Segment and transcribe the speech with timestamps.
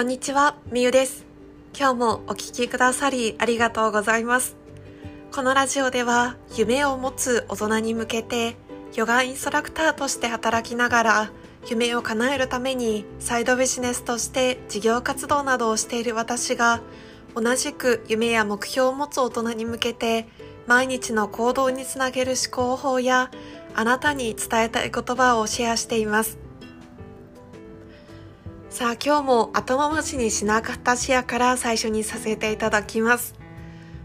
[0.00, 1.26] こんにちは、みゆです。
[1.78, 4.56] 今日もお聞きくださりありがとうございます。
[5.30, 8.56] このラジオでは夢を持つ大人に向けて
[8.94, 11.32] ヨガインストラクターとして働きながら
[11.68, 16.80] 夢を叶えるためにサイドビジネスとして事業活動などをしている私が
[17.34, 20.28] 同じく夢や目標を持つ大人に向けて
[20.66, 23.30] 毎日の行動につなげる思考法や
[23.74, 26.38] あなたに伝えたい言葉をシェアしています
[28.70, 33.34] さあ今日も後回しにしなかったシェアから最初にさせていただきます。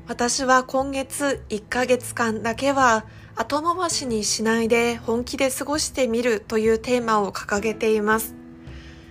[0.08, 8.34] 私は今月1ヶ月間だけは後回しにしないで本気で過ごしてみるというテーマを掲げています。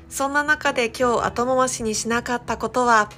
[0.09, 3.09] そんな中で今日後回しにしなかったことは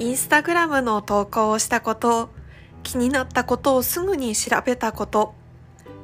[0.00, 2.30] インスタグラムの投稿をしたこと
[2.82, 5.34] 気になったことをすぐに調べたこと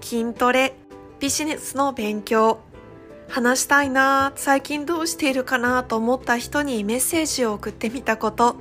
[0.00, 0.76] 筋トレ
[1.18, 2.60] ビジネスの勉強
[3.28, 8.56] 話したいな最近どうしているかなと思った人にメッセージを送ってみたこと。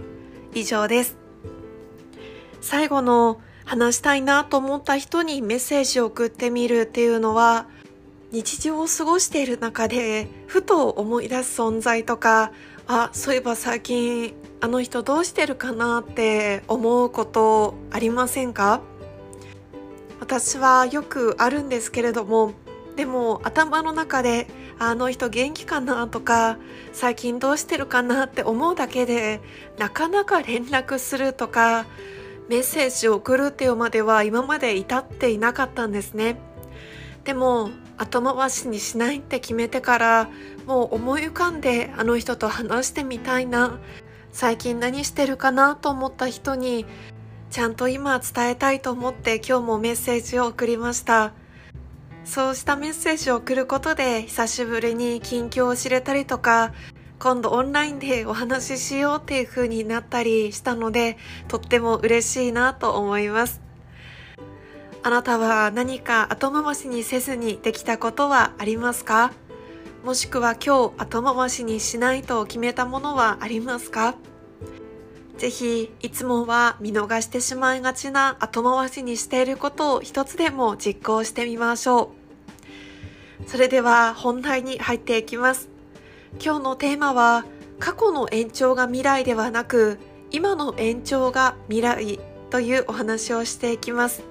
[0.53, 1.15] 以上です。
[2.61, 7.67] 最後の話したいなと思った人にメッセージを送ってみるっていうのは
[8.31, 12.51] 日常を過ごしている中でふと思い出す存在とか
[12.87, 18.81] あそういえば最近あの人どうしてるかなって思うことありませんか？
[20.19, 22.53] 私はよくあるんですけれども
[22.97, 24.47] でも頭の中で
[24.79, 26.57] あの人元気かなとか
[26.93, 29.39] 最近どうしてるかなって思うだけで
[29.77, 31.85] なかなか連絡するとか
[32.49, 36.39] メッセージを送るっていうまでは今まで至っていなかったんですね。
[37.23, 40.29] でも後回しにしないって決めてから
[40.65, 43.79] もう思い浮かんであの人と話してみたいな
[44.31, 46.85] 最近何してるかなと思った人に
[47.51, 51.33] ちゃんと今伝えたいと思って今日もメッセージを送りました。
[52.27, 56.73] そうしたメッセージを送ることで久しぶりに近況を知れたりとか
[57.19, 61.17] 今度オンラインでお話ししようっていう風になったりしたので
[61.47, 63.61] とっても嬉しいなと思います。
[65.03, 69.31] あなたは何か後回しにせずにできたことはありますか？
[70.03, 74.15] もしくは今日後回しにしないと決めたものはありますか？
[75.37, 82.16] ぜひいつもは見逃してしまいがちな後回しにしていることを一つでも実行してみましょう。
[83.47, 85.69] それでは本題に入っていきます。
[86.43, 87.45] 今日のテーマは
[87.79, 89.99] 過去の延長が未来ではなく
[90.31, 92.19] 今の延長が未来
[92.49, 94.23] というお話をしていきます。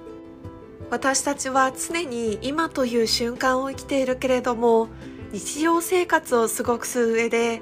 [0.91, 4.87] 私たちは常に今という瞬間を生きているけれども
[5.33, 7.61] 日常生活を過ごす上で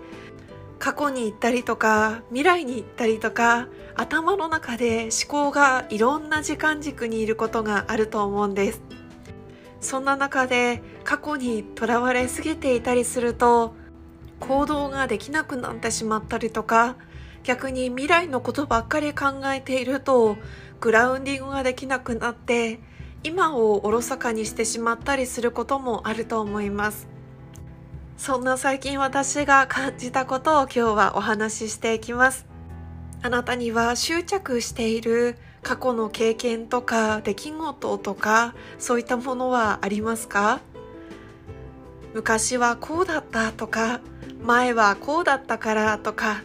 [0.78, 8.85] 過去に行ったりとか未来に行ったりとか頭の中で思考がいろんな時間軸にいることがあると思うんです。
[9.86, 13.76] そんな中で過去にとらわれすぎていたりすると
[14.40, 16.96] 行動ができなくなってしまったりとか
[17.44, 20.38] 逆に未来のことばっかり考えていると
[20.82, 22.80] グラウンディングができなくなって
[23.24, 27.08] 今をおろそかにしてしまったりすることもあると思います。
[28.18, 32.46] そんな最近私が感じたことを今日はお話ししていきます。
[33.22, 40.62] あなたには執着している過去の経験とか出来事とかそういったものはありますか？
[42.14, 44.00] 昔はこうだったとか
[44.44, 46.44] 前はこうだったからとか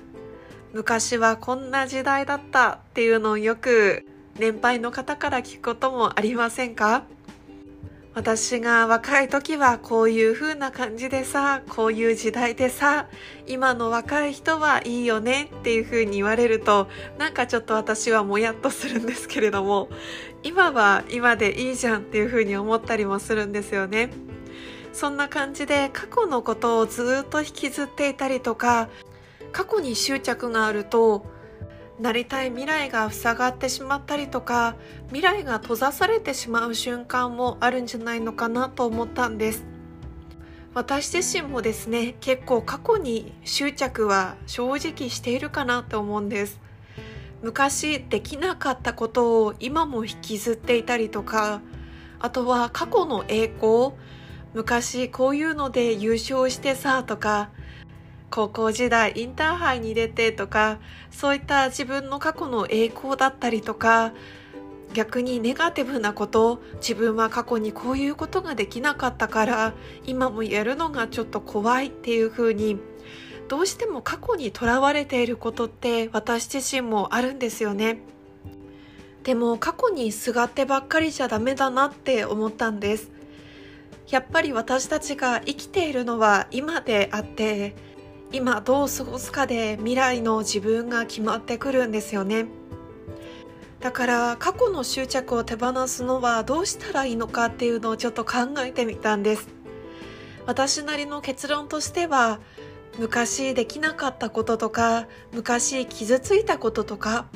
[0.72, 4.06] 昔はこんな時代だったっていうのをよく
[4.38, 7.04] 年配の方から聞くこともありませんか？
[8.12, 13.06] 私が若い時はこういう風な感じでさ、こういう時代でさ、
[13.46, 16.88] 今の若い人はいいよねっていう風に言われると、
[17.18, 19.88] なんかちょっと私はもやっとするんですけれども、
[20.42, 24.10] 今は今でいいじゃんっていう風に思ったりもするんですよね。
[24.92, 28.88] そんな感じで過去のことをずっと引きずっていたりとか、
[29.52, 31.24] 過去に執着があると、
[32.00, 34.74] なりたい未来が塞がってしまったりとか
[35.08, 39.66] 未来が閉ざされてしまう瞬間もあるんじゃないのかなと思ったんです。
[40.72, 46.58] 私自身もですね結構過去に執着は正直しているかなと思うんです。
[47.42, 51.60] 昔できなかったことを今も引きずっていたりとか
[52.18, 53.92] あとは過去の栄光
[54.54, 57.50] 昔こういうので優勝してさとか
[58.30, 60.78] 高校時代インターハイに出てとか
[61.10, 64.12] そういった自分の過去の栄光だったりとか
[64.94, 69.74] 逆にネガティブなこと自分は過去にこういうことができなかったから
[70.04, 72.78] 今もやるのがちょっと怖いっていう風に
[73.48, 77.98] どうしても過去にとらわれていることって私自身もあるんですよね。
[79.24, 83.10] でも過去にすがってばっかりじゃダメだなって思ったんです。
[84.08, 87.74] やっぱり私たちが生きているのは今であって
[88.32, 92.46] 今どう過ごすかで未来の自分が決まってくるんですよね。
[93.80, 99.48] だから過去の執着を手放すのはどうしたらいいのかっていうのをちょっと考えてみたんです。
[100.46, 102.40] 私なりの結論としては
[102.98, 107.26] 昔できなかったこととか昔傷ついたこととか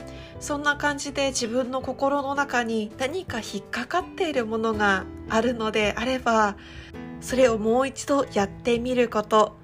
[0.40, 6.56] そんな感じで自分の心の中に何か引っかかっているものがあるのであれば
[7.20, 9.63] それをもう一度やってみること。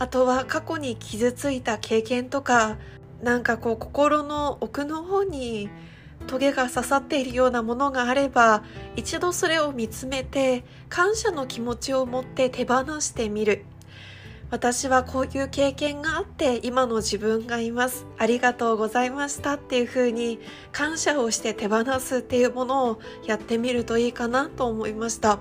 [0.00, 2.78] あとは過去に傷ついた経験とか
[3.22, 5.68] なんかこう心の奥の方に
[6.26, 8.64] トゲが刺さっているようなものがあれば
[8.96, 13.66] 一度それを見つめて感謝の気持ちを持って手放してみる。
[14.50, 18.06] 私はこういう経験があって今の自分がいます。
[18.16, 20.40] ありがとうございましたっていう風に
[20.72, 25.38] 感謝をして手放すっていうものをやってみるといいかなと思いました。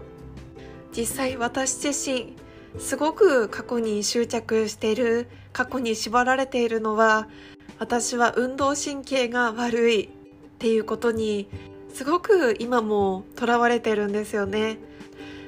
[0.95, 2.35] 実際私自身
[2.77, 7.27] すごく過去に執着している過去に縛られているのは
[7.79, 10.07] 私は運動神経が悪いっ
[10.59, 11.49] ていうことに
[11.93, 14.77] すごく今もとらわれてるんですよね。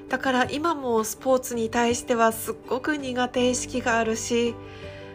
[0.10, 4.56] だから今もスポーツに対してはすっごく苦手意識があるし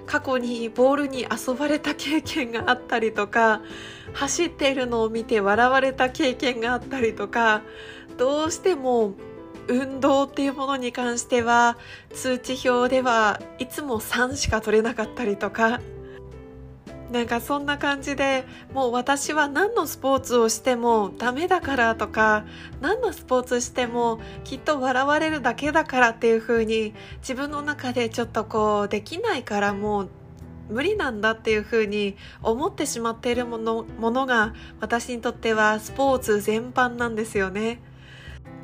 [0.07, 3.61] 過去にボールに遊ばれた経験があったりとか
[4.15, 7.61] 走っているのを見て笑われた経験があったりとか
[8.17, 9.13] どうしても
[9.69, 11.77] 運動っていうものに関しては
[12.13, 15.81] 通知表ではいつも3しか取れなかったりとか
[17.11, 22.45] なんかそんな感じでもう私は何のスポーツをしてもダメだからとか
[22.81, 30.11] 何のスポーツしてもきっと笑われるだけだからっていう風に自分の中でちょっとこうできないからもう
[30.69, 37.81] 無理なんだっていう風に思ってしまっているものものが私にとってはスポーツ全般なんですよね。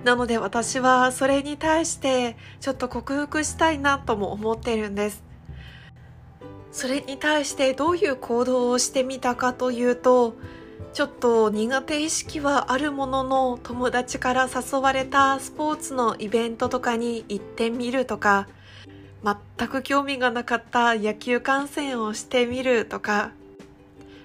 [0.05, 5.23] なので私はそれに対してちょっと克服したいなとも思ってるんです。
[6.73, 10.35] それに対してどういう行動をしてみたかというと
[10.95, 18.49] ちょっと苦手意識はあるものの友達から誘われたスポーツのイベントとかに行ってみるとか
[19.23, 23.33] 全く興味がなかった野球観戦をしてみるとか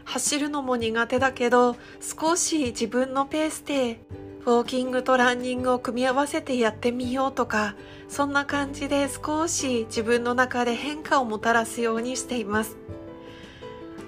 [0.06, 4.00] 走るのも苦手だけど少し自分のペースで
[4.48, 7.76] ウォーキングとランニングを組み合わせてやってみようとか
[8.08, 12.78] そんな感じで少し自分の中で変化をもたらすようにしています。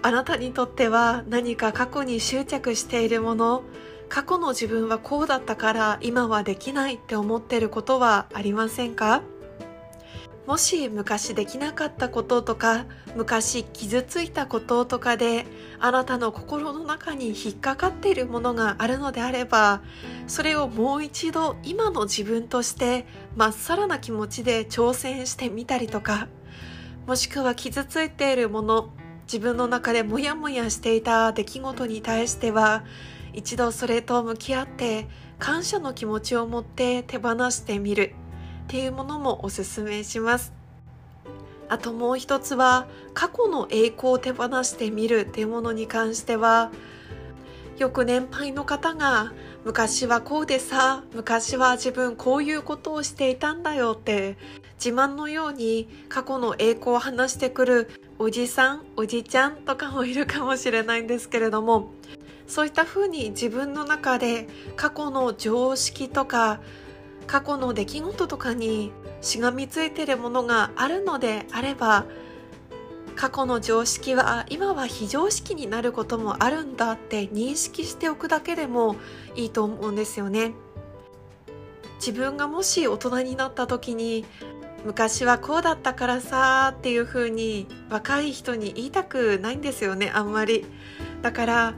[0.01, 3.63] あなたにとっては何か過去に執着しているもの
[4.07, 9.23] 過去の自分はこうだったから今はできないって思ってることはありませんか？
[10.49, 15.45] もし昔できなかったこととか昔傷ついたこととかで
[15.79, 19.83] あなたの心の中に引っかかっているものがあるのであれば
[20.25, 23.05] それをもう一度今の自分として
[23.35, 26.27] まっさらな気持ちで挑戦してみたりとか
[27.05, 28.89] もしくは傷ついているもの
[29.31, 32.83] 自分の中でモヤモヤしていた出来事に対しては
[33.33, 35.07] 一度それと向き合って
[35.37, 38.15] 感謝の気持ちを持って手放してみる。
[38.69, 40.53] っていうものもおすすめします。
[41.69, 46.71] あともう一つは過去の栄光を手放してみるっていうものに関しては
[47.79, 49.33] よく年配の方が
[49.65, 54.37] 昔はこうでさ昔は自分こういうことをしていたんだよって
[54.83, 61.91] 自慢のように過去の栄光を話してくるおじさんおじちゃんとかもいるかもしれないんですけれども
[62.45, 66.59] そういったふうに自分の中で過去の常識とか
[67.29, 72.05] 過去の出来事とかにしがみついてるものがあるのであれば
[73.15, 78.95] 過去の常識は今は非常識になることもあるんだって認識しておくだけでも
[79.35, 80.53] いいと思うんですよね。
[81.99, 84.25] 自分がもし大人になった時に
[84.83, 90.65] 昔はこうだったからさっていう風に若い人に言いたくないんですよねあんまり。
[91.21, 91.75] だから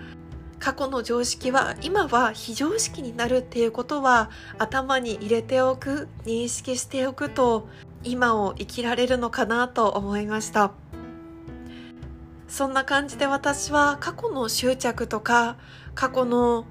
[0.61, 7.67] 過去の常識は今は非常識になるっていうことは頭に入れておく認識しておくと
[8.03, 10.71] 今を生きられるのかなと思いました。
[12.47, 15.57] そんな感じで私は過去の執着とか
[15.95, 16.65] 過去の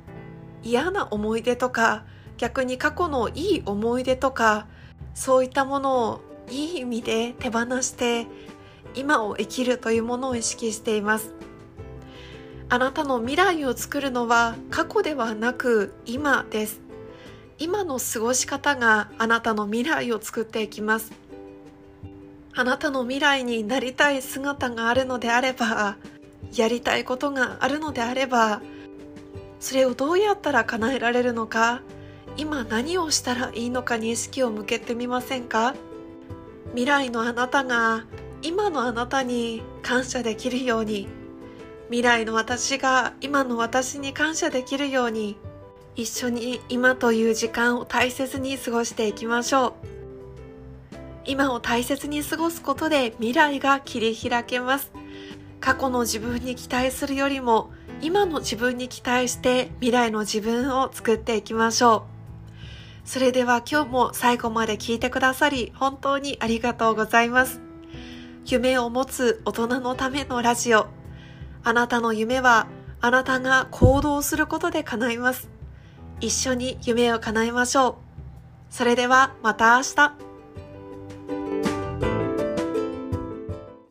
[0.63, 2.05] 嫌な思い出とか
[2.37, 4.69] 逆に過去のいい思い出とか
[5.15, 8.27] そういったものをいい意味で手放して
[8.95, 11.40] 今を生きるというものを意識しています。
[12.73, 16.81] あなたの未来を作るのは過去ではなく今です。
[17.59, 21.11] 今の過ごし方があなたの未来を作っていきます。
[22.55, 25.97] あなたの未来になりたい姿があるのであれば
[26.55, 28.63] やりたいことがあるのであれば
[29.59, 31.83] それをどうやったら叶えられるのか
[32.37, 35.75] 今何をしたらいいのかに意識を向けてみませんか？
[36.71, 38.05] 未来のあなたが
[38.43, 41.09] 今のあなたに感謝できるように
[41.91, 45.37] 未来の私が今の私に感謝できるように
[45.97, 49.73] 一緒に今という時間を大切に過ごしていきましょう。
[51.25, 54.93] 今を大切に過ごすことで未来が切り開けます。
[55.59, 62.07] 過去の自分に期待するよりも今の自分に期待して未来の自分を作っていきましょ
[63.05, 63.09] う。
[63.09, 67.61] それでは今日も最後まで聞いてくださり本当にありがとうございます。
[68.47, 71.00] 夢を持つ大人のためのラジオ。
[71.63, 72.67] あなたの夢は
[73.01, 75.49] あなたが行動することで叶います。
[76.21, 77.95] 一緒に夢を叶えましょう。
[78.71, 80.30] それではまた明日。